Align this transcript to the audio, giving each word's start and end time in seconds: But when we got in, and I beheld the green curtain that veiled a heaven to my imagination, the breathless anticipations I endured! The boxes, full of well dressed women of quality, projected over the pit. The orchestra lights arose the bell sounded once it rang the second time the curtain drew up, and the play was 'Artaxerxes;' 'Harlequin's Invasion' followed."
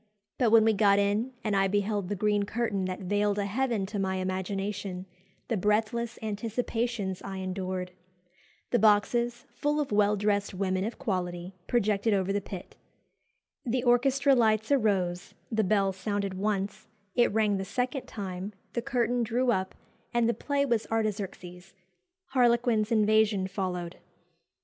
But 0.39 0.49
when 0.49 0.65
we 0.65 0.73
got 0.73 0.97
in, 0.97 1.31
and 1.43 1.55
I 1.55 1.67
beheld 1.67 2.09
the 2.09 2.15
green 2.15 2.41
curtain 2.41 2.85
that 2.85 3.01
veiled 3.01 3.37
a 3.37 3.45
heaven 3.45 3.85
to 3.85 3.99
my 3.99 4.15
imagination, 4.15 5.05
the 5.47 5.57
breathless 5.57 6.17
anticipations 6.23 7.21
I 7.21 7.37
endured! 7.37 7.91
The 8.71 8.79
boxes, 8.79 9.45
full 9.53 9.79
of 9.79 9.91
well 9.91 10.15
dressed 10.15 10.55
women 10.55 10.85
of 10.85 10.97
quality, 10.97 11.53
projected 11.67 12.15
over 12.15 12.33
the 12.33 12.41
pit. 12.41 12.75
The 13.63 13.83
orchestra 13.83 14.33
lights 14.33 14.71
arose 14.71 15.35
the 15.51 15.63
bell 15.63 15.93
sounded 15.93 16.33
once 16.33 16.87
it 17.13 17.31
rang 17.31 17.57
the 17.57 17.63
second 17.63 18.07
time 18.07 18.53
the 18.73 18.81
curtain 18.81 19.21
drew 19.21 19.51
up, 19.51 19.75
and 20.15 20.27
the 20.27 20.33
play 20.33 20.65
was 20.65 20.87
'Artaxerxes;' 20.91 21.75
'Harlequin's 22.29 22.91
Invasion' 22.91 23.45
followed." 23.47 23.97